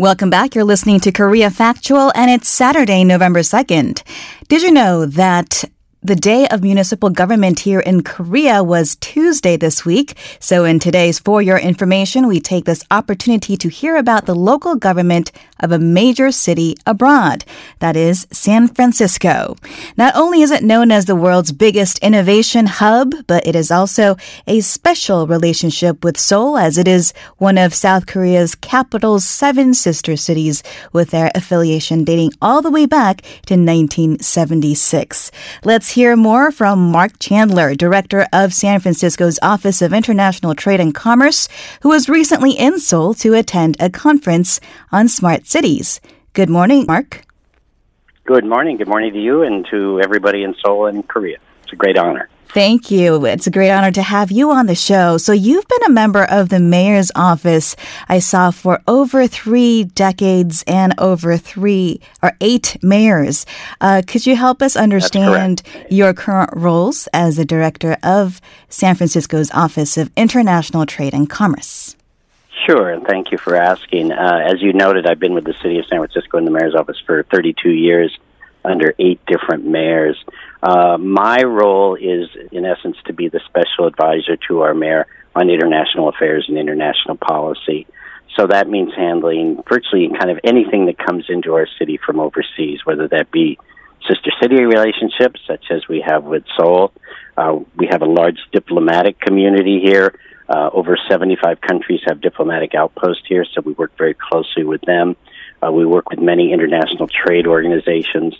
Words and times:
Welcome 0.00 0.30
back. 0.30 0.54
You're 0.54 0.62
listening 0.62 1.00
to 1.00 1.10
Korea 1.10 1.50
Factual, 1.50 2.12
and 2.14 2.30
it's 2.30 2.48
Saturday, 2.48 3.02
November 3.02 3.40
2nd. 3.40 4.04
Did 4.46 4.62
you 4.62 4.70
know 4.70 5.04
that 5.06 5.64
the 6.08 6.16
day 6.16 6.48
of 6.48 6.62
municipal 6.62 7.10
government 7.10 7.60
here 7.60 7.80
in 7.80 8.02
Korea 8.02 8.64
was 8.64 8.96
Tuesday 8.96 9.58
this 9.58 9.84
week. 9.84 10.16
So 10.40 10.64
in 10.64 10.78
today's 10.78 11.18
For 11.18 11.42
Your 11.42 11.58
Information, 11.58 12.26
we 12.26 12.40
take 12.40 12.64
this 12.64 12.82
opportunity 12.90 13.58
to 13.58 13.68
hear 13.68 13.94
about 13.94 14.24
the 14.24 14.34
local 14.34 14.74
government 14.74 15.32
of 15.60 15.70
a 15.70 15.78
major 15.78 16.32
city 16.32 16.76
abroad. 16.86 17.44
That 17.80 17.94
is 17.94 18.26
San 18.32 18.68
Francisco. 18.68 19.56
Not 19.98 20.16
only 20.16 20.40
is 20.40 20.50
it 20.50 20.62
known 20.62 20.90
as 20.90 21.04
the 21.04 21.14
world's 21.14 21.52
biggest 21.52 21.98
innovation 21.98 22.64
hub, 22.64 23.12
but 23.26 23.46
it 23.46 23.54
is 23.54 23.70
also 23.70 24.16
a 24.46 24.60
special 24.62 25.26
relationship 25.26 26.02
with 26.02 26.16
Seoul 26.16 26.56
as 26.56 26.78
it 26.78 26.88
is 26.88 27.12
one 27.36 27.58
of 27.58 27.74
South 27.74 28.06
Korea's 28.06 28.54
capital's 28.54 29.26
seven 29.26 29.74
sister 29.74 30.16
cities 30.16 30.62
with 30.90 31.10
their 31.10 31.30
affiliation 31.34 32.02
dating 32.02 32.32
all 32.40 32.62
the 32.62 32.70
way 32.70 32.86
back 32.86 33.20
to 33.44 33.56
1976. 33.56 35.30
Let's 35.64 35.97
hear 35.98 36.14
more 36.14 36.52
from 36.52 36.92
Mark 36.92 37.18
Chandler, 37.18 37.74
director 37.74 38.24
of 38.32 38.54
San 38.54 38.78
Francisco's 38.78 39.36
Office 39.42 39.82
of 39.82 39.92
International 39.92 40.54
Trade 40.54 40.78
and 40.78 40.94
Commerce, 40.94 41.48
who 41.82 41.88
was 41.88 42.08
recently 42.08 42.52
in 42.52 42.78
Seoul 42.78 43.14
to 43.14 43.34
attend 43.34 43.76
a 43.80 43.90
conference 43.90 44.60
on 44.92 45.08
smart 45.08 45.48
cities. 45.48 46.00
Good 46.34 46.48
morning, 46.48 46.84
Mark. 46.86 47.24
Good 48.26 48.44
morning. 48.44 48.76
Good 48.76 48.86
morning 48.86 49.12
to 49.12 49.18
you 49.18 49.42
and 49.42 49.66
to 49.72 50.00
everybody 50.00 50.44
in 50.44 50.54
Seoul 50.64 50.86
and 50.86 51.02
Korea. 51.08 51.38
It's 51.64 51.72
a 51.72 51.76
great 51.76 51.98
honor. 51.98 52.28
Thank 52.52 52.90
you. 52.90 53.26
It's 53.26 53.46
a 53.46 53.50
great 53.50 53.70
honor 53.70 53.92
to 53.92 54.02
have 54.02 54.32
you 54.32 54.50
on 54.50 54.66
the 54.66 54.74
show. 54.74 55.18
So 55.18 55.32
you've 55.32 55.68
been 55.68 55.84
a 55.86 55.90
member 55.90 56.24
of 56.24 56.48
the 56.48 56.58
mayor's 56.58 57.12
office, 57.14 57.76
I 58.08 58.20
saw, 58.20 58.50
for 58.50 58.80
over 58.88 59.26
three 59.26 59.84
decades 59.84 60.64
and 60.66 60.94
over 60.98 61.36
three 61.36 62.00
or 62.22 62.32
eight 62.40 62.78
mayors. 62.82 63.44
Uh, 63.82 64.02
could 64.06 64.26
you 64.26 64.34
help 64.34 64.62
us 64.62 64.76
understand 64.76 65.62
your 65.90 66.14
current 66.14 66.50
roles 66.54 67.06
as 67.12 67.36
the 67.36 67.44
director 67.44 67.98
of 68.02 68.40
San 68.70 68.94
Francisco's 68.94 69.50
Office 69.50 69.98
of 69.98 70.10
International 70.16 70.86
Trade 70.86 71.12
and 71.12 71.28
Commerce? 71.28 71.96
Sure, 72.66 72.90
and 72.90 73.06
thank 73.06 73.30
you 73.30 73.38
for 73.38 73.56
asking. 73.56 74.10
Uh, 74.10 74.42
as 74.44 74.60
you 74.62 74.72
noted, 74.72 75.06
I've 75.06 75.20
been 75.20 75.34
with 75.34 75.44
the 75.44 75.54
city 75.62 75.78
of 75.78 75.86
San 75.86 75.98
Francisco 75.98 76.38
in 76.38 76.44
the 76.44 76.50
mayor's 76.50 76.74
office 76.74 77.00
for 77.06 77.22
32 77.24 77.70
years 77.70 78.18
under 78.64 78.94
eight 78.98 79.20
different 79.26 79.64
mayors. 79.64 80.22
Uh, 80.62 80.98
my 80.98 81.42
role 81.44 81.94
is, 81.94 82.28
in 82.52 82.64
essence, 82.64 82.96
to 83.06 83.12
be 83.12 83.28
the 83.28 83.40
special 83.46 83.86
advisor 83.86 84.36
to 84.48 84.62
our 84.62 84.74
mayor 84.74 85.06
on 85.34 85.50
international 85.50 86.08
affairs 86.08 86.46
and 86.48 86.58
international 86.58 87.16
policy. 87.16 87.86
So 88.36 88.46
that 88.48 88.68
means 88.68 88.92
handling 88.96 89.62
virtually 89.68 90.08
kind 90.08 90.30
of 90.30 90.38
anything 90.44 90.86
that 90.86 90.98
comes 90.98 91.26
into 91.28 91.54
our 91.54 91.66
city 91.78 91.98
from 92.04 92.20
overseas, 92.20 92.80
whether 92.84 93.08
that 93.08 93.30
be 93.30 93.58
sister 94.06 94.30
city 94.40 94.62
relationships, 94.64 95.40
such 95.46 95.66
as 95.70 95.86
we 95.88 96.02
have 96.06 96.24
with 96.24 96.44
Seoul. 96.56 96.92
Uh, 97.36 97.60
we 97.76 97.88
have 97.90 98.02
a 98.02 98.06
large 98.06 98.38
diplomatic 98.52 99.20
community 99.20 99.80
here. 99.82 100.18
Uh, 100.48 100.70
over 100.72 100.96
75 101.10 101.60
countries 101.60 102.00
have 102.06 102.20
diplomatic 102.20 102.74
outposts 102.74 103.24
here, 103.28 103.44
so 103.44 103.60
we 103.60 103.74
work 103.74 103.96
very 103.98 104.14
closely 104.14 104.64
with 104.64 104.80
them. 104.82 105.14
Uh, 105.62 105.72
we 105.72 105.84
work 105.84 106.10
with 106.10 106.20
many 106.20 106.52
international 106.52 107.08
trade 107.08 107.46
organizations. 107.46 108.34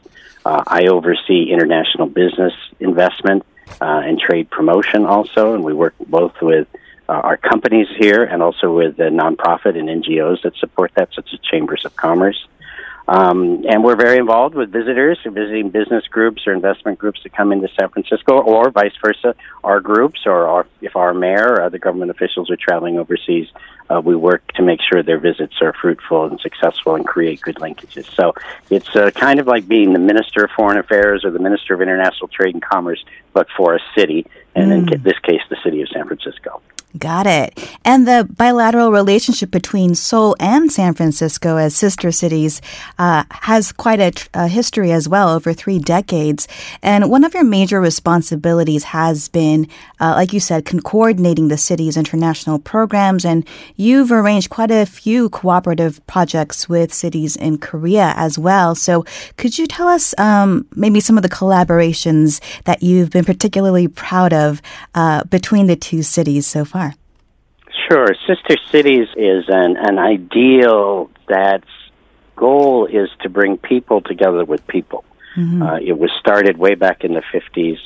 Uh, 0.44 0.62
I 0.66 0.86
oversee 0.86 1.50
international 1.50 2.06
business 2.06 2.52
investment 2.80 3.44
uh, 3.80 4.02
and 4.04 4.18
trade 4.18 4.50
promotion 4.50 5.04
also, 5.04 5.54
and 5.54 5.64
we 5.64 5.74
work 5.74 5.94
both 6.06 6.34
with 6.40 6.68
uh, 7.08 7.12
our 7.12 7.36
companies 7.36 7.88
here 7.98 8.22
and 8.24 8.42
also 8.42 8.74
with 8.74 8.96
the 8.96 9.04
nonprofit 9.04 9.78
and 9.78 9.88
NGOs 9.88 10.42
that 10.42 10.56
support 10.56 10.92
that, 10.94 11.08
such 11.14 11.32
as 11.32 11.40
chambers 11.40 11.84
of 11.84 11.96
commerce. 11.96 12.46
Um, 13.08 13.64
and 13.66 13.82
we're 13.82 13.96
very 13.96 14.18
involved 14.18 14.54
with 14.54 14.70
visitors, 14.70 15.18
who 15.24 15.30
are 15.30 15.32
visiting 15.32 15.70
business 15.70 16.06
groups 16.08 16.46
or 16.46 16.52
investment 16.52 16.98
groups 16.98 17.20
that 17.22 17.32
come 17.32 17.52
into 17.52 17.66
San 17.80 17.88
Francisco, 17.88 18.38
or 18.38 18.70
vice 18.70 18.92
versa, 19.02 19.34
our 19.64 19.80
groups, 19.80 20.20
or 20.26 20.46
our, 20.46 20.66
if 20.82 20.94
our 20.94 21.14
mayor 21.14 21.54
or 21.54 21.62
other 21.62 21.78
government 21.78 22.10
officials 22.10 22.50
are 22.50 22.56
traveling 22.56 22.98
overseas, 22.98 23.48
uh, 23.88 23.98
we 23.98 24.14
work 24.14 24.46
to 24.52 24.62
make 24.62 24.80
sure 24.82 25.02
their 25.02 25.18
visits 25.18 25.54
are 25.62 25.72
fruitful 25.72 26.26
and 26.26 26.38
successful 26.40 26.96
and 26.96 27.06
create 27.06 27.40
good 27.40 27.56
linkages. 27.56 28.04
So 28.14 28.34
it's 28.68 28.94
uh, 28.94 29.10
kind 29.12 29.40
of 29.40 29.46
like 29.46 29.66
being 29.66 29.94
the 29.94 29.98
Minister 29.98 30.44
of 30.44 30.50
Foreign 30.50 30.76
Affairs 30.76 31.24
or 31.24 31.30
the 31.30 31.38
Minister 31.38 31.72
of 31.72 31.80
International 31.80 32.28
Trade 32.28 32.54
and 32.54 32.62
Commerce, 32.62 33.02
but 33.32 33.48
for 33.56 33.74
a 33.74 33.80
city, 33.96 34.26
and 34.58 34.88
mm. 34.88 34.94
in 34.94 35.02
this 35.02 35.18
case, 35.20 35.40
the 35.50 35.56
city 35.62 35.82
of 35.82 35.88
San 35.88 36.06
Francisco. 36.06 36.60
Got 36.96 37.26
it. 37.26 37.76
And 37.84 38.08
the 38.08 38.26
bilateral 38.34 38.90
relationship 38.90 39.50
between 39.50 39.94
Seoul 39.94 40.34
and 40.40 40.72
San 40.72 40.94
Francisco 40.94 41.58
as 41.58 41.76
sister 41.76 42.10
cities 42.10 42.62
uh, 42.98 43.24
has 43.30 43.72
quite 43.72 44.00
a, 44.00 44.12
a, 44.32 44.48
history 44.48 44.90
as 44.90 45.06
well 45.06 45.28
over 45.28 45.52
three 45.52 45.78
decades. 45.78 46.48
And 46.82 47.10
one 47.10 47.24
of 47.24 47.34
your 47.34 47.44
major 47.44 47.78
responsibilities 47.78 48.84
has 48.84 49.28
been, 49.28 49.68
uh, 50.00 50.14
like 50.16 50.32
you 50.32 50.40
said, 50.40 50.64
coordinating 50.82 51.48
the 51.48 51.58
city's 51.58 51.98
international 51.98 52.58
programs. 52.58 53.26
And 53.26 53.46
you've 53.76 54.10
arranged 54.10 54.48
quite 54.48 54.70
a 54.70 54.86
few 54.86 55.28
cooperative 55.28 56.04
projects 56.06 56.70
with 56.70 56.94
cities 56.94 57.36
in 57.36 57.58
Korea 57.58 58.14
as 58.16 58.38
well. 58.38 58.74
So 58.74 59.04
could 59.36 59.58
you 59.58 59.66
tell 59.66 59.88
us 59.88 60.18
um, 60.18 60.66
maybe 60.74 61.00
some 61.00 61.18
of 61.18 61.22
the 61.22 61.28
collaborations 61.28 62.40
that 62.64 62.82
you've 62.82 63.10
been 63.10 63.26
particularly 63.26 63.88
proud 63.88 64.32
of 64.32 64.47
uh, 64.94 65.24
between 65.24 65.66
the 65.66 65.76
two 65.76 66.02
cities 66.02 66.46
so 66.46 66.64
far? 66.64 66.94
Sure. 67.88 68.08
Sister 68.26 68.56
Cities 68.70 69.08
is 69.16 69.44
an, 69.48 69.76
an 69.76 69.98
ideal 69.98 71.10
that's 71.26 71.64
goal 72.36 72.86
is 72.86 73.08
to 73.20 73.28
bring 73.28 73.58
people 73.58 74.00
together 74.00 74.44
with 74.44 74.66
people. 74.66 75.04
Mm-hmm. 75.36 75.62
Uh, 75.62 75.78
it 75.78 75.98
was 75.98 76.10
started 76.18 76.56
way 76.56 76.74
back 76.74 77.04
in 77.04 77.14
the 77.14 77.22
50s 77.32 77.78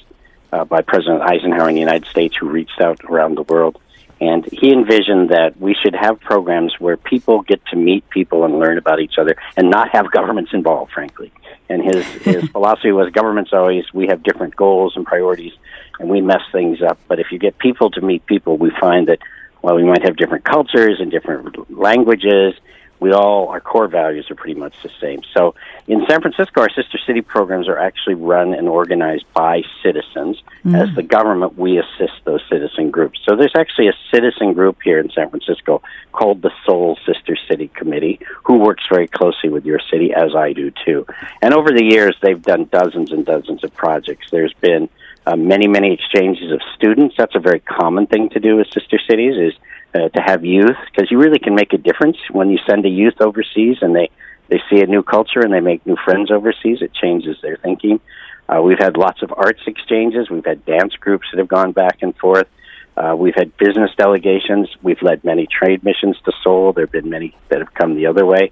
uh, 0.52 0.64
by 0.64 0.82
President 0.82 1.22
Eisenhower 1.22 1.68
in 1.68 1.74
the 1.74 1.80
United 1.80 2.06
States, 2.06 2.36
who 2.36 2.48
reached 2.48 2.80
out 2.80 3.02
around 3.04 3.36
the 3.36 3.42
world. 3.42 3.78
And 4.20 4.46
he 4.52 4.72
envisioned 4.72 5.30
that 5.30 5.58
we 5.58 5.74
should 5.74 5.96
have 5.96 6.20
programs 6.20 6.78
where 6.78 6.96
people 6.96 7.42
get 7.42 7.64
to 7.66 7.76
meet 7.76 8.08
people 8.10 8.44
and 8.44 8.60
learn 8.60 8.78
about 8.78 9.00
each 9.00 9.18
other 9.18 9.36
and 9.56 9.68
not 9.68 9.88
have 9.90 10.12
governments 10.12 10.52
involved, 10.52 10.92
frankly. 10.92 11.32
And 11.72 11.82
his, 11.82 12.06
his 12.22 12.48
philosophy 12.52 12.92
was 12.92 13.10
governments 13.10 13.52
always, 13.54 13.84
we 13.94 14.06
have 14.08 14.22
different 14.22 14.54
goals 14.54 14.94
and 14.94 15.06
priorities 15.06 15.52
and 15.98 16.10
we 16.10 16.20
mess 16.20 16.42
things 16.52 16.82
up. 16.82 16.98
But 17.08 17.18
if 17.18 17.32
you 17.32 17.38
get 17.38 17.58
people 17.58 17.90
to 17.92 18.00
meet 18.02 18.26
people, 18.26 18.58
we 18.58 18.70
find 18.78 19.08
that 19.08 19.20
while 19.62 19.76
we 19.76 19.84
might 19.84 20.02
have 20.02 20.16
different 20.16 20.44
cultures 20.44 21.00
and 21.00 21.10
different 21.10 21.70
languages, 21.70 22.54
we 23.02 23.12
all 23.12 23.48
our 23.48 23.60
core 23.60 23.88
values 23.88 24.30
are 24.30 24.36
pretty 24.36 24.58
much 24.58 24.74
the 24.84 24.90
same. 25.00 25.22
So 25.34 25.56
in 25.88 26.06
San 26.08 26.20
Francisco, 26.20 26.60
our 26.60 26.70
sister 26.70 26.98
city 27.04 27.20
programs 27.20 27.68
are 27.68 27.76
actually 27.76 28.14
run 28.14 28.54
and 28.54 28.68
organized 28.68 29.24
by 29.34 29.62
citizens. 29.82 30.40
Mm. 30.64 30.80
As 30.80 30.94
the 30.94 31.02
government, 31.02 31.58
we 31.58 31.78
assist 31.78 32.12
those 32.24 32.40
citizen 32.48 32.92
groups. 32.92 33.18
So 33.28 33.34
there's 33.34 33.56
actually 33.56 33.88
a 33.88 33.96
citizen 34.12 34.52
group 34.52 34.78
here 34.84 35.00
in 35.00 35.10
San 35.10 35.28
Francisco 35.30 35.82
called 36.12 36.42
the 36.42 36.52
Seoul 36.64 36.96
Sister 37.04 37.36
City 37.48 37.66
Committee, 37.74 38.20
who 38.44 38.58
works 38.58 38.84
very 38.88 39.08
closely 39.08 39.50
with 39.50 39.66
your 39.66 39.80
city, 39.90 40.14
as 40.14 40.36
I 40.36 40.52
do 40.52 40.70
too. 40.84 41.04
And 41.42 41.52
over 41.54 41.70
the 41.70 41.84
years, 41.84 42.16
they've 42.22 42.40
done 42.40 42.68
dozens 42.70 43.10
and 43.10 43.26
dozens 43.26 43.64
of 43.64 43.74
projects. 43.74 44.28
There's 44.30 44.54
been 44.60 44.88
uh, 45.26 45.36
many, 45.36 45.68
many 45.68 45.92
exchanges 45.92 46.50
of 46.52 46.60
students. 46.74 47.14
That's 47.16 47.34
a 47.34 47.40
very 47.40 47.60
common 47.60 48.06
thing 48.06 48.30
to 48.30 48.40
do 48.40 48.56
with 48.56 48.66
sister 48.72 48.98
cities 49.08 49.36
is 49.36 49.52
uh, 49.94 50.08
to 50.08 50.22
have 50.22 50.44
youth 50.44 50.76
because 50.90 51.10
you 51.10 51.18
really 51.18 51.38
can 51.38 51.54
make 51.54 51.72
a 51.72 51.78
difference 51.78 52.16
when 52.30 52.50
you 52.50 52.58
send 52.66 52.84
a 52.86 52.88
youth 52.88 53.20
overseas 53.20 53.78
and 53.82 53.94
they 53.94 54.10
they 54.48 54.60
see 54.68 54.82
a 54.82 54.86
new 54.86 55.02
culture 55.02 55.40
and 55.40 55.52
they 55.52 55.60
make 55.60 55.86
new 55.86 55.96
friends 56.04 56.30
overseas. 56.30 56.82
It 56.82 56.92
changes 56.92 57.38
their 57.40 57.56
thinking. 57.56 58.00
Uh, 58.48 58.60
we've 58.60 58.78
had 58.78 58.98
lots 58.98 59.22
of 59.22 59.32
arts 59.34 59.62
exchanges. 59.66 60.28
We've 60.28 60.44
had 60.44 60.66
dance 60.66 60.94
groups 60.94 61.26
that 61.32 61.38
have 61.38 61.48
gone 61.48 61.72
back 61.72 62.02
and 62.02 62.14
forth. 62.16 62.48
Uh, 62.94 63.14
we've 63.16 63.34
had 63.34 63.56
business 63.56 63.90
delegations. 63.96 64.68
We've 64.82 65.00
led 65.00 65.24
many 65.24 65.46
trade 65.46 65.82
missions 65.82 66.18
to 66.26 66.32
Seoul. 66.42 66.74
There 66.74 66.84
have 66.84 66.92
been 66.92 67.08
many 67.08 67.34
that 67.48 67.60
have 67.60 67.72
come 67.72 67.94
the 67.94 68.06
other 68.06 68.26
way. 68.26 68.50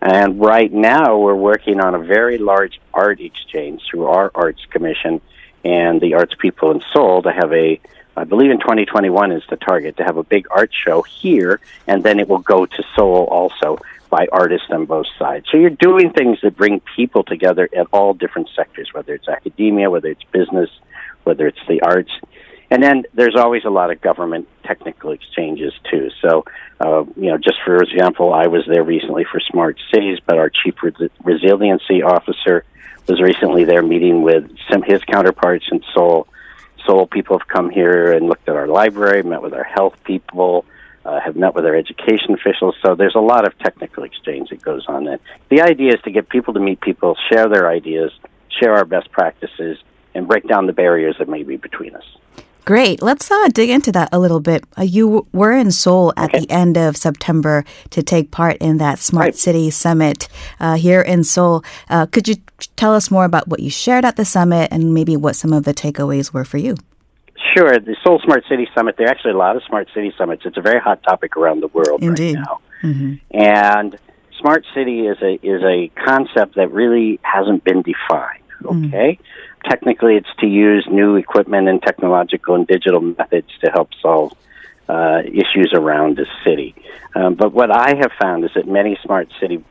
And 0.00 0.40
right 0.40 0.72
now, 0.72 1.18
we're 1.18 1.34
working 1.34 1.80
on 1.80 1.94
a 1.94 1.98
very 1.98 2.38
large 2.38 2.80
art 2.94 3.20
exchange 3.20 3.82
through 3.90 4.06
our 4.06 4.30
arts 4.34 4.64
commission 4.70 5.20
and 5.64 6.00
the 6.00 6.14
arts 6.14 6.34
people 6.38 6.70
in 6.70 6.82
Seoul 6.92 7.22
to 7.22 7.32
have 7.32 7.52
a, 7.52 7.80
I 8.16 8.24
believe 8.24 8.50
in 8.50 8.58
2021 8.58 9.32
is 9.32 9.42
the 9.48 9.56
target, 9.56 9.96
to 9.98 10.04
have 10.04 10.16
a 10.16 10.22
big 10.22 10.46
art 10.50 10.70
show 10.72 11.02
here, 11.02 11.60
and 11.86 12.02
then 12.02 12.18
it 12.20 12.28
will 12.28 12.38
go 12.38 12.66
to 12.66 12.82
Seoul 12.94 13.24
also 13.30 13.78
by 14.10 14.26
artists 14.32 14.66
on 14.70 14.86
both 14.86 15.06
sides. 15.18 15.46
So 15.50 15.56
you're 15.56 15.70
doing 15.70 16.10
things 16.12 16.38
that 16.42 16.56
bring 16.56 16.80
people 16.96 17.22
together 17.22 17.68
at 17.74 17.86
all 17.92 18.12
different 18.12 18.48
sectors, 18.54 18.90
whether 18.92 19.14
it's 19.14 19.28
academia, 19.28 19.88
whether 19.88 20.08
it's 20.08 20.24
business, 20.32 20.68
whether 21.24 21.46
it's 21.46 21.60
the 21.68 21.80
arts. 21.82 22.10
And 22.70 22.82
then 22.82 23.04
there's 23.14 23.36
always 23.36 23.64
a 23.64 23.70
lot 23.70 23.90
of 23.90 24.00
government 24.00 24.48
technical 24.64 25.10
exchanges 25.12 25.72
too. 25.90 26.10
So, 26.22 26.44
uh, 26.80 27.04
you 27.16 27.30
know, 27.30 27.38
just 27.38 27.58
for 27.64 27.82
example, 27.82 28.32
I 28.32 28.46
was 28.46 28.64
there 28.66 28.84
recently 28.84 29.24
for 29.30 29.40
Smart 29.40 29.78
Cities, 29.92 30.18
but 30.24 30.38
our 30.38 30.50
chief 30.50 30.74
res- 30.82 31.10
resiliency 31.24 32.02
officer 32.02 32.64
was 33.10 33.20
recently 33.20 33.64
there 33.64 33.82
meeting 33.82 34.22
with 34.22 34.48
some 34.70 34.82
his 34.82 35.02
counterparts 35.04 35.66
in 35.72 35.82
Seoul. 35.92 36.28
Seoul 36.86 37.06
people 37.06 37.38
have 37.38 37.48
come 37.48 37.68
here 37.68 38.12
and 38.12 38.26
looked 38.26 38.48
at 38.48 38.56
our 38.56 38.68
library, 38.68 39.22
met 39.22 39.42
with 39.42 39.52
our 39.52 39.64
health 39.64 39.96
people. 40.04 40.64
uh, 41.04 41.18
have 41.20 41.36
met 41.36 41.54
with 41.54 41.64
our 41.64 41.74
education 41.74 42.34
officials. 42.34 42.74
So 42.84 42.94
there's 42.94 43.14
a 43.14 43.20
lot 43.20 43.46
of 43.46 43.58
technical 43.58 44.04
exchange 44.04 44.50
that 44.50 44.62
goes 44.62 44.84
on. 44.86 45.08
And 45.08 45.18
the 45.48 45.62
idea 45.62 45.94
is 45.94 46.00
to 46.02 46.10
get 46.10 46.28
people 46.28 46.54
to 46.54 46.60
meet 46.60 46.80
people, 46.80 47.16
share 47.30 47.48
their 47.48 47.68
ideas, 47.68 48.12
share 48.50 48.74
our 48.74 48.84
best 48.84 49.10
practices, 49.10 49.78
and 50.14 50.28
break 50.28 50.46
down 50.46 50.66
the 50.66 50.72
barriers 50.72 51.16
that 51.18 51.28
may 51.28 51.42
be 51.42 51.56
between 51.56 51.94
us. 51.94 52.04
Great. 52.64 53.02
Let's 53.02 53.30
uh, 53.30 53.48
dig 53.48 53.70
into 53.70 53.90
that 53.92 54.08
a 54.12 54.18
little 54.18 54.40
bit. 54.40 54.64
Uh, 54.78 54.82
you 54.82 55.04
w- 55.06 55.26
were 55.32 55.52
in 55.52 55.70
Seoul 55.70 56.12
at 56.16 56.30
Okay. 56.30 56.40
the 56.40 56.50
end 56.50 56.76
of 56.76 56.96
September 56.96 57.64
to 57.90 58.02
take 58.02 58.30
part 58.30 58.56
in 58.58 58.78
that 58.78 58.98
Smart 58.98 59.24
Right. 59.26 59.34
City 59.36 59.70
Summit 59.70 60.28
uh, 60.60 60.76
here 60.76 61.00
in 61.00 61.24
Seoul. 61.24 61.64
Uh, 61.88 62.06
could 62.06 62.28
you 62.28 62.36
tell 62.76 62.94
us 62.94 63.10
more 63.10 63.24
about 63.24 63.48
what 63.48 63.60
you 63.60 63.70
shared 63.70 64.04
at 64.04 64.16
the 64.16 64.24
summit 64.24 64.68
and 64.70 64.94
maybe 64.94 65.16
what 65.16 65.36
some 65.36 65.52
of 65.52 65.64
the 65.64 65.74
takeaways 65.74 66.32
were 66.32 66.44
for 66.44 66.58
you? 66.58 66.76
Sure, 67.56 67.78
the 67.78 67.96
Seoul 68.04 68.20
Smart 68.24 68.44
City 68.48 68.68
Summit. 68.76 68.96
There 68.98 69.06
are 69.06 69.10
actually 69.10 69.32
a 69.32 69.36
lot 69.38 69.56
of 69.56 69.62
smart 69.64 69.88
city 69.94 70.12
summits. 70.16 70.42
It's 70.44 70.56
a 70.58 70.60
very 70.60 70.78
hot 70.80 71.02
topic 71.02 71.36
around 71.36 71.60
the 71.60 71.68
world 71.68 72.02
Indeed. 72.02 72.36
right 72.36 72.44
now. 72.82 73.18
And 73.32 73.98
smart 74.38 74.64
city 74.74 75.06
is 75.06 75.18
a 75.22 75.34
is 75.42 75.62
a 75.62 75.88
concept 76.06 76.54
that 76.56 76.70
really 76.70 77.18
hasn't 77.22 77.64
been 77.64 77.82
defined. 77.82 78.36
Okay, 78.64 79.18
technically, 79.64 80.16
it's 80.16 80.28
to 80.40 80.46
use 80.46 80.86
new 80.90 81.16
equipment 81.16 81.68
and 81.68 81.82
technological 81.82 82.54
and 82.54 82.66
digital 82.66 83.00
methods 83.00 83.48
to 83.62 83.70
help 83.70 83.90
solve 84.00 84.32
uh, 84.88 85.22
issues 85.24 85.72
around 85.72 86.16
the 86.16 86.26
city. 86.44 86.74
Um, 87.14 87.34
but 87.34 87.52
what 87.52 87.70
I 87.70 87.94
have 87.96 88.12
found 88.20 88.44
is 88.44 88.50
that 88.54 88.66
many 88.66 88.98
smart 89.02 89.28
city 89.40 89.64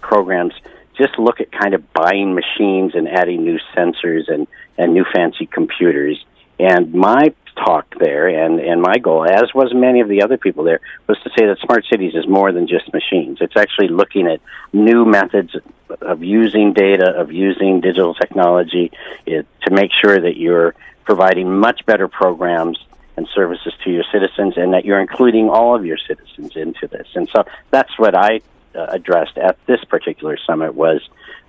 programs 0.00 0.54
just 0.96 1.18
look 1.18 1.40
at 1.40 1.50
kind 1.50 1.74
of 1.74 1.92
buying 1.92 2.34
machines 2.34 2.94
and 2.94 3.08
adding 3.08 3.44
new 3.44 3.58
sensors 3.74 4.28
and, 4.28 4.46
and 4.76 4.92
new 4.92 5.04
fancy 5.12 5.46
computers. 5.46 6.24
And 6.60 6.92
my 6.92 7.34
talk 7.56 7.94
there 7.98 8.28
and, 8.28 8.60
and 8.60 8.80
my 8.80 8.98
goal, 8.98 9.24
as 9.24 9.52
was 9.54 9.72
many 9.74 10.00
of 10.00 10.08
the 10.08 10.22
other 10.22 10.36
people 10.36 10.64
there, 10.64 10.80
was 11.06 11.18
to 11.24 11.30
say 11.30 11.46
that 11.46 11.58
smart 11.58 11.84
cities 11.90 12.14
is 12.14 12.26
more 12.28 12.52
than 12.52 12.66
just 12.66 12.92
machines. 12.92 13.38
It's 13.40 13.56
actually 13.56 13.88
looking 13.88 14.26
at 14.26 14.40
new 14.72 15.04
methods 15.04 15.56
of 16.00 16.22
using 16.22 16.72
data, 16.72 17.12
of 17.16 17.32
using 17.32 17.80
digital 17.80 18.14
technology 18.14 18.92
it, 19.26 19.46
to 19.66 19.74
make 19.74 19.90
sure 20.02 20.20
that 20.20 20.36
you're 20.36 20.74
providing 21.04 21.58
much 21.58 21.84
better 21.86 22.08
programs 22.08 22.78
and 23.16 23.26
services 23.34 23.72
to 23.84 23.90
your 23.90 24.04
citizens 24.12 24.54
and 24.56 24.72
that 24.74 24.84
you're 24.84 25.00
including 25.00 25.48
all 25.48 25.74
of 25.74 25.84
your 25.84 25.98
citizens 25.98 26.56
into 26.56 26.86
this. 26.88 27.08
And 27.14 27.28
so 27.34 27.44
that's 27.70 27.98
what 27.98 28.14
I 28.14 28.40
addressed 28.74 29.36
at 29.38 29.58
this 29.66 29.82
particular 29.84 30.38
summit 30.46 30.74
was 30.74 31.00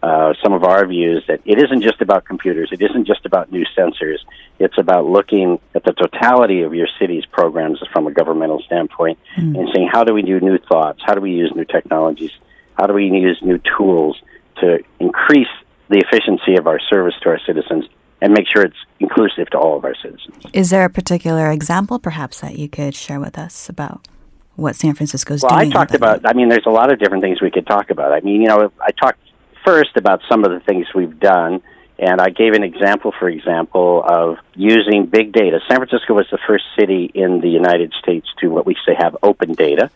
uh, 0.03 0.33
some 0.44 0.53
of 0.53 0.63
our 0.63 0.85
views 0.88 1.23
that 1.27 1.41
it 1.45 1.62
isn't 1.63 1.81
just 1.81 2.01
about 2.01 2.25
computers, 2.25 2.69
it 2.71 2.81
isn't 2.81 3.06
just 3.06 3.25
about 3.25 3.51
new 3.51 3.65
sensors. 3.77 4.18
It's 4.59 4.77
about 4.77 5.06
looking 5.06 5.59
at 5.75 5.83
the 5.83 5.94
totality 5.94 6.62
of 6.62 6.73
your 6.73 6.88
city's 7.00 7.25
programs 7.25 7.79
from 7.94 8.07
a 8.07 8.12
governmental 8.12 8.62
standpoint 8.62 9.19
and 9.35 9.69
saying 9.73 9.89
how 9.91 10.03
do 10.03 10.13
we 10.13 10.21
do 10.21 10.39
new 10.39 10.57
thoughts, 10.57 11.01
how 11.06 11.13
do 11.13 11.21
we 11.21 11.31
use 11.31 11.51
new 11.56 11.65
technologies, 11.65 12.31
how 12.77 12.88
do 12.88 12.94
we 12.94 13.06
use 13.06 13.39
new 13.41 13.59
tools 13.77 14.19
to 14.59 14.79
increase 15.00 15.47
the 15.89 16.00
efficiency 16.00 16.56
of 16.56 16.68
our 16.68 16.79
service 16.79 17.15
to 17.21 17.29
our 17.29 17.39
citizens 17.45 17.85
and 18.21 18.33
make 18.33 18.45
sure 18.47 18.63
it's 18.63 18.77
inclusive 19.00 19.50
to 19.50 19.57
all 19.57 19.77
of 19.77 19.83
our 19.83 19.95
citizens. 19.95 20.35
Is 20.53 20.69
there 20.69 20.85
a 20.85 20.89
particular 20.89 21.51
example, 21.51 22.00
perhaps, 22.00 22.39
that 22.41 22.57
you 22.57 22.69
could 22.69 22.95
share 22.95 23.19
with 23.19 23.38
us 23.38 23.68
about 23.68 24.07
what 24.56 24.75
San 24.75 24.94
Francisco's 24.94 25.42
doing? 25.42 25.51
Well, 25.51 25.59
I 25.59 25.69
talked 25.69 25.95
about. 25.95 26.25
I 26.25 26.33
mean, 26.33 26.50
there's 26.50 26.65
a 26.65 26.71
lot 26.71 26.92
of 26.92 27.00
different 27.00 27.24
things 27.24 27.42
we 27.42 27.51
could 27.51 27.65
talk 27.65 27.89
about. 27.89 28.12
I 28.12 28.19
mean, 28.21 28.42
you 28.42 28.48
know, 28.48 28.71
I 28.80 28.92
talked 28.92 29.19
first 29.65 29.95
about 29.95 30.21
some 30.27 30.44
of 30.44 30.51
the 30.51 30.59
things 30.59 30.88
we've 30.94 31.19
done, 31.19 31.62
and 32.00 32.19
I 32.19 32.30
gave 32.30 32.53
an 32.53 32.63
example, 32.63 33.13
for 33.18 33.30
example, 33.30 34.03
of 34.06 34.38
using 34.56 35.06
big 35.06 35.31
data. 35.31 35.59
San 35.68 35.77
Francisco 35.77 36.13
was 36.13 36.27
the 36.31 36.39
first 36.48 36.65
city 36.77 37.12
in 37.13 37.42
the 37.42 37.50
United 37.50 37.94
States 37.94 38.27
to 38.39 38.48
what 38.48 38.65
we 38.65 38.75
say 38.86 38.95
have 38.98 39.18
open 39.24 39.53
data, 39.53 39.89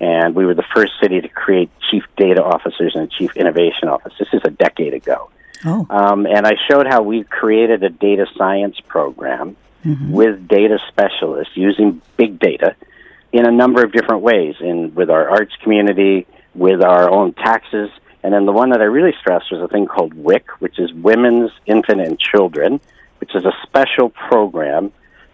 and 0.00 0.34
we 0.34 0.46
were 0.46 0.54
the 0.54 0.66
first 0.74 0.92
city 1.00 1.20
to 1.20 1.28
create 1.28 1.70
chief 1.90 2.04
data 2.16 2.42
officers 2.44 2.94
and 2.94 3.04
a 3.04 3.08
chief 3.08 3.36
innovation 3.36 3.88
office. 3.88 4.12
This 4.18 4.28
is 4.32 4.42
a 4.44 4.50
decade 4.50 4.94
ago. 4.94 5.30
Oh. 5.64 5.86
Um, 5.90 6.24
and 6.26 6.46
I 6.46 6.52
showed 6.70 6.86
how 6.86 7.02
we 7.02 7.24
created 7.24 7.82
a 7.82 7.90
data 7.90 8.26
science 8.36 8.78
program 8.80 9.56
with 10.10 10.48
data 10.48 10.78
specialists 10.88 11.56
using 11.56 12.02
big 12.16 12.38
data 12.38 12.76
in 13.32 13.46
a 13.46 13.50
number 13.50 13.84
of 13.84 13.92
different 13.92 14.22
ways, 14.22 14.54
in 14.60 14.94
with 14.94 15.10
our 15.10 15.28
arts 15.28 15.54
community, 15.62 16.26
with 16.54 16.82
our 16.82 17.10
own 17.10 17.34
taxes, 17.34 17.90
and 18.22 18.34
then 18.34 18.46
the 18.46 18.52
one 18.52 18.70
that 18.70 18.80
I 18.80 18.84
really 18.84 19.14
stressed 19.20 19.52
was 19.52 19.62
a 19.62 19.68
thing 19.68 19.86
called 19.86 20.14
WIC, 20.14 20.48
which 20.58 20.78
is 20.78 20.92
Women's, 20.92 21.50
Infant, 21.66 22.00
and 22.00 22.18
Children, 22.18 22.80
which 23.20 23.34
is 23.34 23.44
a 23.44 23.52
special 23.62 24.10
program 24.10 24.92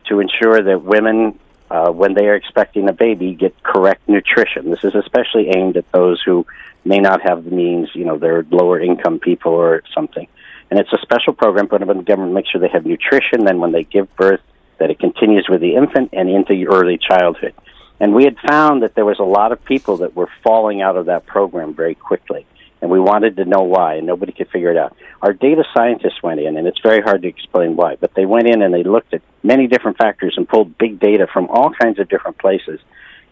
to 0.09 0.21
ensure 0.21 0.63
that 0.63 0.83
women, 0.85 1.39
uh, 1.71 1.91
when 1.91 2.15
they 2.15 2.27
are 2.27 2.35
expecting 2.35 2.89
a 2.89 2.93
baby, 2.93 3.35
get 3.35 3.63
correct 3.63 4.07
nutrition. 4.09 4.71
This 4.71 4.85
is 4.85 4.95
especially 4.95 5.51
aimed 5.57 5.77
at 5.77 5.91
those 5.93 6.23
who 6.25 6.47
may 6.85 6.99
not 6.99 7.23
have 7.23 7.45
the 7.45 7.51
means, 7.51 7.89
you 7.95 8.05
know, 8.05 8.19
they're 8.19 8.45
lower 8.51 8.79
income 8.79 9.19
people 9.19 9.53
or 9.53 9.83
something. 9.95 10.29
And 10.71 10.79
it's 10.79 10.93
a 10.93 10.99
special 11.01 11.33
program 11.33 11.69
put 11.69 11.83
up 11.83 11.89
in 11.89 11.99
the 11.99 12.03
government 12.03 12.33
to 12.33 12.35
make 12.35 12.47
sure 12.51 12.61
they 12.61 12.69
have 12.69 12.85
nutrition. 12.85 13.45
Then 13.45 13.61
when 13.61 13.73
they 13.73 13.85
give 13.85 14.15
birth, 14.17 14.41
that 14.79 14.91
it 14.91 14.99
continues 14.99 15.47
with 15.49 15.61
the 15.61 15.77
infant 15.77 16.11
and 16.13 16.29
into 16.29 16.67
early 16.67 16.99
childhood. 16.99 17.55
And 18.01 18.15
we 18.15 18.25
had 18.25 18.37
found 18.47 18.83
that 18.83 18.95
there 18.95 19.05
was 19.05 19.19
a 19.19 19.25
lot 19.25 19.53
of 19.53 19.65
people 19.65 19.99
that 19.99 20.17
were 20.17 20.29
falling 20.43 20.83
out 20.83 20.97
of 20.97 21.07
that 21.07 21.27
program 21.27 21.75
very 21.75 21.95
quickly. 21.95 22.47
And 22.83 22.91
we 22.91 23.01
wanted 23.01 23.37
to 23.37 23.45
know 23.45 23.63
why, 23.63 23.95
and 23.95 24.07
nobody 24.07 24.33
could 24.33 24.51
figure 24.51 24.71
it 24.71 24.77
out. 24.77 24.95
Our 25.23 25.33
data 25.33 25.65
scientists 25.75 26.23
went 26.23 26.41
in, 26.41 26.57
and 26.57 26.67
it's 26.67 26.81
very 26.81 27.01
hard 27.01 27.23
to 27.23 27.29
explain 27.29 27.77
why, 27.77 27.97
but 27.97 28.13
they 28.15 28.27
went 28.27 28.47
in 28.47 28.61
and 28.61 28.75
they 28.75 28.83
looked 28.83 29.15
at 29.15 29.23
many 29.43 29.69
different 29.69 29.97
factors 29.97 30.35
and 30.37 30.47
pulled 30.47 30.77
big 30.77 31.01
data 31.01 31.27
from 31.33 31.49
all 31.49 31.71
kinds 31.71 31.99
of 31.99 32.09
different 32.09 32.37
places. 32.39 32.81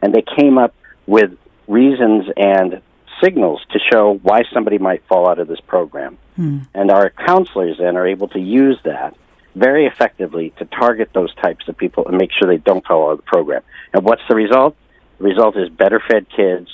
And 0.00 0.14
they 0.14 0.23
came 0.23 0.56
up 0.56 0.75
with 1.06 1.37
reasons 1.69 2.26
and 2.37 2.81
signals 3.23 3.61
to 3.73 3.79
show 3.93 4.19
why 4.23 4.43
somebody 4.55 4.79
might 4.79 5.05
fall 5.06 5.29
out 5.29 5.38
of 5.38 5.49
this 5.49 5.61
program. 5.61 6.17
Hmm. 6.37 6.61
And 6.73 6.91
our 6.91 7.11
counselors 7.11 7.76
then 7.79 7.97
are 7.97 8.06
able 8.06 8.29
to 8.29 8.41
use 8.41 8.79
that 8.85 9.14
very 9.54 9.87
effectively 9.87 10.52
to 10.58 10.64
target 10.64 11.10
those 11.14 11.34
types 11.37 11.69
of 11.69 11.76
people 11.76 12.06
and 12.08 12.16
make 12.16 12.31
sure 12.32 12.49
they 12.49 12.62
don't 12.62 12.87
follow 12.87 13.16
the 13.16 13.22
program. 13.22 13.62
And 13.93 14.04
what's 14.04 14.22
the 14.28 14.34
result? 14.34 14.76
The 15.19 15.25
result 15.25 15.56
is 15.56 15.69
better 15.69 16.00
fed 16.00 16.26
kids, 16.34 16.69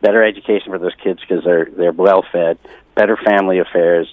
better 0.00 0.24
education 0.24 0.72
for 0.72 0.78
those 0.78 0.94
kids 1.02 1.20
because 1.20 1.44
they're 1.44 1.66
they're 1.66 1.92
well 1.92 2.24
fed, 2.32 2.58
better 2.94 3.16
family 3.16 3.58
affairs, 3.58 4.12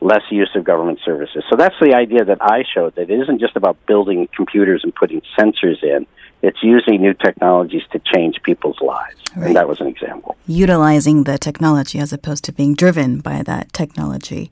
less 0.00 0.22
use 0.30 0.50
of 0.54 0.64
government 0.64 1.00
services. 1.04 1.44
So 1.50 1.56
that's 1.56 1.74
the 1.80 1.94
idea 1.94 2.24
that 2.24 2.38
I 2.40 2.62
showed 2.72 2.94
that 2.94 3.10
it 3.10 3.20
isn't 3.20 3.40
just 3.40 3.56
about 3.56 3.84
building 3.86 4.28
computers 4.34 4.82
and 4.84 4.94
putting 4.94 5.22
sensors 5.38 5.82
in. 5.82 6.06
It's 6.42 6.62
using 6.62 7.02
new 7.02 7.14
technologies 7.14 7.82
to 7.92 7.98
change 7.98 8.42
people's 8.42 8.80
lives. 8.80 9.16
Right. 9.36 9.48
And 9.48 9.56
that 9.56 9.68
was 9.68 9.80
an 9.80 9.86
example. 9.86 10.36
utilizing 10.46 11.24
the 11.24 11.38
technology 11.38 11.98
as 11.98 12.12
opposed 12.12 12.44
to 12.44 12.52
being 12.52 12.74
driven 12.74 13.20
by 13.20 13.42
that 13.42 13.72
technology. 13.72 14.50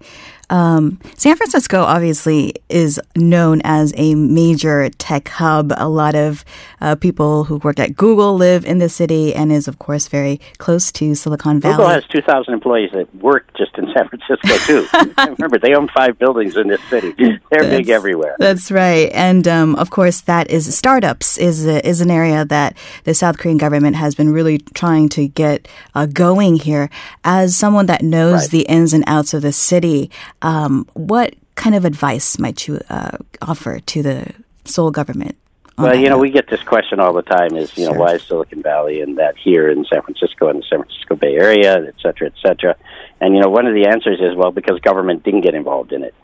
Um, 0.48 1.00
San 1.16 1.34
Francisco 1.36 1.82
obviously 1.82 2.54
is 2.68 3.00
known 3.16 3.60
as 3.64 3.92
a 3.96 4.14
major 4.14 4.88
tech 4.90 5.28
hub. 5.28 5.72
A 5.76 5.88
lot 5.88 6.14
of 6.14 6.44
uh, 6.80 6.94
people 6.94 7.44
who 7.44 7.56
work 7.58 7.80
at 7.80 7.96
Google 7.96 8.36
live 8.36 8.64
in 8.64 8.78
the 8.78 8.88
city 8.88 9.34
and 9.34 9.50
is, 9.50 9.66
of 9.66 9.78
course, 9.78 10.06
very 10.06 10.40
close 10.58 10.92
to 10.92 11.14
Silicon 11.14 11.58
Valley. 11.58 11.76
Google 11.76 11.88
has 11.90 12.06
2,000 12.08 12.54
employees 12.54 12.90
that 12.92 13.12
work 13.16 13.52
just 13.56 13.76
in 13.76 13.92
San 13.92 14.08
Francisco, 14.08 14.56
too. 14.58 14.86
Remember, 15.38 15.58
they 15.58 15.74
own 15.74 15.88
five 15.88 16.16
buildings 16.18 16.56
in 16.56 16.68
this 16.68 16.82
city. 16.84 17.12
They're 17.50 17.62
big 17.62 17.88
everywhere. 17.88 18.36
That's 18.38 18.70
right, 18.70 19.10
and 19.12 19.48
um, 19.48 19.74
of 19.76 19.90
course, 19.90 20.20
that 20.22 20.50
is 20.50 20.76
startups 20.76 21.38
is 21.38 21.66
a, 21.66 21.75
is 21.84 22.00
an 22.00 22.10
area 22.10 22.44
that 22.44 22.76
the 23.04 23.14
South 23.14 23.38
Korean 23.38 23.58
government 23.58 23.96
has 23.96 24.14
been 24.14 24.32
really 24.32 24.58
trying 24.58 25.08
to 25.10 25.28
get 25.28 25.68
uh, 25.94 26.06
going 26.06 26.56
here. 26.56 26.88
As 27.24 27.56
someone 27.56 27.86
that 27.86 28.02
knows 28.02 28.42
Right. 28.42 28.50
the 28.50 28.62
ins 28.62 28.92
and 28.92 29.04
outs 29.06 29.34
of 29.34 29.42
the 29.42 29.52
city, 29.52 30.10
um, 30.42 30.86
what 30.94 31.34
kind 31.56 31.74
of 31.74 31.84
advice 31.84 32.38
might 32.38 32.68
you 32.68 32.80
uh, 32.88 33.18
offer 33.42 33.80
to 33.80 34.02
the 34.02 34.32
Seoul 34.64 34.90
government? 34.90 35.36
Well, 35.78 35.94
you 35.94 36.08
know, 36.08 36.16
note? 36.16 36.22
we 36.22 36.30
get 36.30 36.48
this 36.48 36.62
question 36.62 37.00
all 37.00 37.12
the 37.12 37.22
time 37.22 37.54
is, 37.54 37.76
you 37.76 37.84
know, 37.84 37.92
why 37.92 38.14
is 38.14 38.22
Silicon 38.22 38.62
Valley 38.62 39.02
and 39.02 39.18
that 39.18 39.36
here 39.36 39.68
in 39.68 39.84
San 39.84 40.00
Francisco 40.00 40.48
and 40.48 40.60
the 40.60 40.66
San 40.70 40.78
Francisco 40.80 41.16
Bay 41.16 41.34
Area, 41.36 41.86
et 41.86 41.94
cetera, 42.00 42.28
et 42.28 42.32
cetera. 42.42 42.76
And, 43.20 43.34
you 43.34 43.42
know, 43.42 43.50
one 43.50 43.66
of 43.66 43.74
the 43.74 43.86
answers 43.86 44.18
is, 44.20 44.34
well, 44.34 44.50
because 44.52 44.80
government 44.80 45.22
didn't 45.22 45.42
get 45.42 45.54
involved 45.54 45.92
in 45.92 46.02
it. 46.02 46.14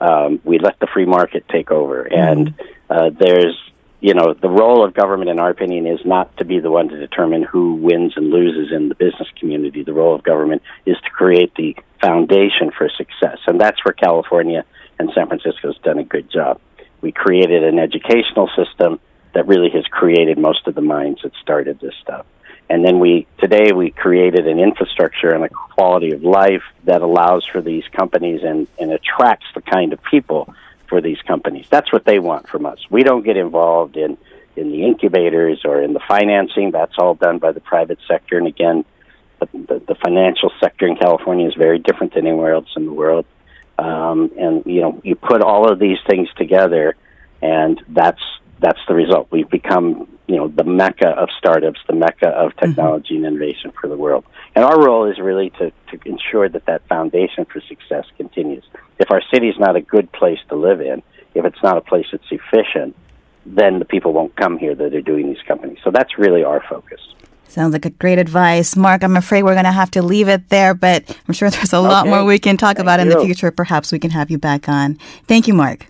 Um, 0.00 0.40
we 0.44 0.58
let 0.58 0.78
the 0.78 0.86
free 0.86 1.06
market 1.06 1.46
take 1.48 1.70
over. 1.70 2.02
And 2.02 2.54
uh, 2.90 3.10
there's, 3.10 3.58
you 4.00 4.14
know, 4.14 4.32
the 4.32 4.48
role 4.48 4.84
of 4.84 4.94
government, 4.94 5.28
in 5.30 5.40
our 5.40 5.50
opinion, 5.50 5.86
is 5.86 6.00
not 6.04 6.36
to 6.36 6.44
be 6.44 6.60
the 6.60 6.70
one 6.70 6.88
to 6.88 6.98
determine 6.98 7.42
who 7.42 7.74
wins 7.74 8.12
and 8.16 8.30
loses 8.30 8.72
in 8.72 8.88
the 8.88 8.94
business 8.94 9.28
community. 9.38 9.82
The 9.82 9.92
role 9.92 10.14
of 10.14 10.22
government 10.22 10.62
is 10.86 10.96
to 11.02 11.10
create 11.10 11.54
the 11.56 11.76
foundation 12.00 12.70
for 12.76 12.88
success. 12.88 13.38
And 13.46 13.60
that's 13.60 13.84
where 13.84 13.92
California 13.92 14.64
and 15.00 15.10
San 15.14 15.26
Francisco 15.26 15.72
has 15.72 15.76
done 15.82 15.98
a 15.98 16.04
good 16.04 16.30
job. 16.30 16.60
We 17.00 17.10
created 17.10 17.64
an 17.64 17.78
educational 17.78 18.48
system 18.56 19.00
that 19.34 19.48
really 19.48 19.70
has 19.70 19.84
created 19.86 20.38
most 20.38 20.66
of 20.68 20.74
the 20.74 20.80
minds 20.80 21.22
that 21.22 21.32
started 21.42 21.80
this 21.80 21.94
stuff. 22.00 22.24
And 22.70 22.84
then 22.84 23.00
we 23.00 23.26
today 23.38 23.72
we 23.72 23.90
created 23.90 24.46
an 24.46 24.58
infrastructure 24.58 25.30
and 25.30 25.44
a 25.44 25.48
quality 25.48 26.12
of 26.12 26.22
life 26.22 26.62
that 26.84 27.02
allows 27.02 27.46
for 27.46 27.62
these 27.62 27.84
companies 27.96 28.42
and, 28.44 28.66
and 28.78 28.92
attracts 28.92 29.46
the 29.54 29.62
kind 29.62 29.92
of 29.92 30.00
people 30.10 30.54
for 30.88 31.00
these 31.00 31.20
companies. 31.26 31.66
That's 31.70 31.92
what 31.92 32.04
they 32.04 32.18
want 32.18 32.48
from 32.48 32.66
us. 32.66 32.78
We 32.90 33.02
don't 33.02 33.24
get 33.24 33.36
involved 33.36 33.96
in 33.96 34.16
in 34.56 34.72
the 34.72 34.84
incubators 34.84 35.60
or 35.64 35.80
in 35.80 35.92
the 35.92 36.00
financing. 36.08 36.72
That's 36.72 36.94
all 36.98 37.14
done 37.14 37.38
by 37.38 37.52
the 37.52 37.60
private 37.60 37.98
sector. 38.08 38.36
And 38.36 38.48
again, 38.48 38.84
the, 39.38 39.46
the, 39.52 39.82
the 39.88 39.94
financial 39.94 40.50
sector 40.60 40.86
in 40.86 40.96
California 40.96 41.46
is 41.46 41.54
very 41.54 41.78
different 41.78 42.14
than 42.14 42.26
anywhere 42.26 42.54
else 42.54 42.68
in 42.76 42.86
the 42.86 42.92
world. 42.92 43.24
Um, 43.78 44.32
and 44.36 44.66
you 44.66 44.80
know, 44.80 45.00
you 45.04 45.14
put 45.14 45.42
all 45.42 45.70
of 45.70 45.78
these 45.78 45.98
things 46.08 46.28
together, 46.36 46.96
and 47.40 47.80
that's 47.88 48.22
that's 48.58 48.80
the 48.88 48.94
result. 48.94 49.28
We've 49.30 49.48
become 49.48 50.17
you 50.28 50.36
know 50.36 50.48
the 50.48 50.64
mecca 50.64 51.08
of 51.08 51.30
startups, 51.36 51.80
the 51.88 51.94
mecca 51.94 52.28
of 52.28 52.52
mm-hmm. 52.52 52.66
technology 52.66 53.14
mm-hmm. 53.14 53.24
and 53.24 53.36
innovation 53.36 53.72
for 53.80 53.88
the 53.88 53.96
world. 53.96 54.24
And 54.54 54.64
our 54.64 54.80
role 54.80 55.10
is 55.10 55.18
really 55.18 55.50
to, 55.50 55.70
to 55.90 56.08
ensure 56.08 56.48
that 56.48 56.66
that 56.66 56.86
foundation 56.88 57.44
for 57.46 57.60
success 57.62 58.04
continues. 58.16 58.64
If 58.98 59.10
our 59.10 59.22
city 59.32 59.48
is 59.48 59.58
not 59.58 59.74
a 59.74 59.80
good 59.80 60.10
place 60.12 60.38
to 60.48 60.56
live 60.56 60.80
in, 60.80 61.02
if 61.34 61.44
it's 61.44 61.62
not 61.62 61.76
a 61.76 61.80
place 61.80 62.06
that's 62.12 62.30
efficient, 62.30 62.94
then 63.46 63.78
the 63.78 63.84
people 63.84 64.12
won't 64.12 64.36
come 64.36 64.58
here 64.58 64.74
that 64.74 64.94
are 64.94 65.00
doing 65.00 65.28
these 65.28 65.42
companies. 65.46 65.78
So 65.82 65.90
that's 65.90 66.18
really 66.18 66.44
our 66.44 66.62
focus. 66.68 67.00
Sounds 67.46 67.72
like 67.72 67.86
a 67.86 67.90
great 67.90 68.18
advice. 68.18 68.76
Mark, 68.76 69.02
I'm 69.02 69.16
afraid 69.16 69.42
we're 69.42 69.54
going 69.54 69.64
to 69.64 69.72
have 69.72 69.90
to 69.92 70.02
leave 70.02 70.28
it 70.28 70.50
there, 70.50 70.74
but 70.74 71.16
I'm 71.26 71.32
sure 71.32 71.48
there's 71.50 71.72
a 71.72 71.78
okay. 71.78 71.88
lot 71.88 72.06
more 72.06 72.24
we 72.24 72.38
can 72.38 72.58
talk 72.58 72.76
thank 72.76 72.80
about 72.80 73.00
you. 73.00 73.04
in 73.04 73.08
the 73.08 73.24
future. 73.24 73.50
Perhaps 73.50 73.90
we 73.90 73.98
can 73.98 74.10
have 74.10 74.30
you 74.30 74.38
back 74.38 74.68
on. 74.68 74.96
Thank 75.26 75.48
you, 75.48 75.54
Mark. 75.54 75.86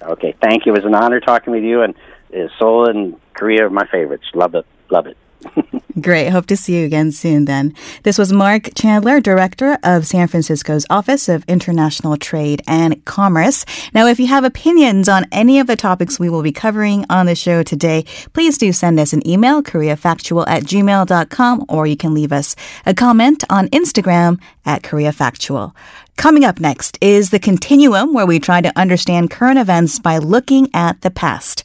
Okay, 0.00 0.34
thank 0.42 0.64
you. 0.64 0.72
It 0.72 0.76
was 0.76 0.86
an 0.86 0.94
honor 0.94 1.20
talking 1.20 1.52
with 1.52 1.62
you, 1.62 1.82
and 1.82 1.94
Seoul 2.58 2.88
and 2.88 3.16
Korea 3.34 3.66
are 3.66 3.70
my 3.70 3.86
favorites. 3.86 4.24
Love 4.34 4.54
it. 4.54 4.66
Love 4.90 5.06
it. 5.06 5.16
Great. 6.00 6.30
Hope 6.30 6.46
to 6.46 6.56
see 6.56 6.78
you 6.78 6.86
again 6.86 7.12
soon 7.12 7.44
then. 7.44 7.74
This 8.02 8.16
was 8.16 8.32
Mark 8.32 8.70
Chandler, 8.74 9.20
Director 9.20 9.78
of 9.82 10.06
San 10.06 10.26
Francisco's 10.26 10.86
Office 10.88 11.28
of 11.28 11.44
International 11.46 12.16
Trade 12.16 12.62
and 12.66 13.04
Commerce. 13.04 13.66
Now, 13.92 14.06
if 14.06 14.18
you 14.18 14.26
have 14.28 14.44
opinions 14.44 15.08
on 15.08 15.26
any 15.32 15.58
of 15.58 15.66
the 15.66 15.76
topics 15.76 16.18
we 16.18 16.30
will 16.30 16.42
be 16.42 16.52
covering 16.52 17.04
on 17.10 17.26
the 17.26 17.34
show 17.34 17.62
today, 17.62 18.04
please 18.32 18.56
do 18.56 18.72
send 18.72 18.98
us 18.98 19.12
an 19.12 19.26
email, 19.28 19.62
koreafactual 19.62 20.46
at 20.48 20.62
gmail.com, 20.62 21.66
or 21.68 21.86
you 21.86 21.96
can 21.96 22.14
leave 22.14 22.32
us 22.32 22.56
a 22.86 22.94
comment 22.94 23.44
on 23.50 23.68
Instagram 23.68 24.40
at 24.64 24.82
koreafactual. 24.82 25.74
Coming 26.16 26.44
up 26.44 26.60
next 26.60 26.98
is 27.00 27.30
the 27.30 27.38
continuum 27.38 28.12
where 28.14 28.26
we 28.26 28.38
try 28.38 28.60
to 28.60 28.78
understand 28.78 29.30
current 29.30 29.58
events 29.58 29.98
by 29.98 30.18
looking 30.18 30.68
at 30.74 31.00
the 31.00 31.10
past. 31.10 31.64